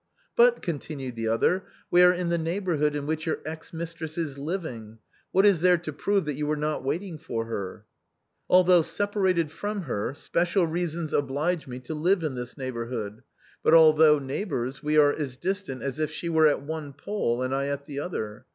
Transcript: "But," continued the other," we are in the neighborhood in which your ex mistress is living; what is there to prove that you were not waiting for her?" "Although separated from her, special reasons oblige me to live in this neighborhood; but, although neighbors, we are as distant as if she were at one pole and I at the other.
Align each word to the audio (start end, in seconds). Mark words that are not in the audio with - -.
"But," 0.35 0.63
continued 0.63 1.15
the 1.15 1.27
other," 1.27 1.65
we 1.91 2.01
are 2.01 2.11
in 2.11 2.29
the 2.29 2.37
neighborhood 2.39 2.95
in 2.95 3.05
which 3.05 3.27
your 3.27 3.37
ex 3.45 3.71
mistress 3.71 4.17
is 4.17 4.35
living; 4.35 4.97
what 5.31 5.45
is 5.45 5.59
there 5.61 5.77
to 5.77 5.93
prove 5.93 6.25
that 6.25 6.33
you 6.33 6.47
were 6.47 6.55
not 6.55 6.83
waiting 6.83 7.19
for 7.19 7.45
her?" 7.45 7.85
"Although 8.49 8.81
separated 8.81 9.51
from 9.51 9.83
her, 9.83 10.15
special 10.15 10.65
reasons 10.65 11.13
oblige 11.13 11.67
me 11.67 11.77
to 11.81 11.93
live 11.93 12.23
in 12.23 12.33
this 12.33 12.57
neighborhood; 12.57 13.21
but, 13.61 13.75
although 13.75 14.17
neighbors, 14.17 14.81
we 14.81 14.97
are 14.97 15.13
as 15.13 15.37
distant 15.37 15.83
as 15.83 15.99
if 15.99 16.09
she 16.09 16.29
were 16.29 16.47
at 16.47 16.63
one 16.63 16.93
pole 16.93 17.43
and 17.43 17.53
I 17.53 17.67
at 17.67 17.85
the 17.85 17.99
other. 17.99 18.47